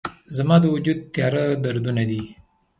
[0.37, 2.23] زما د وجود تیاره دردونه دي